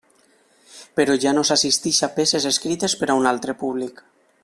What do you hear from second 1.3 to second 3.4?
no s'assisteix a peces escrites per a un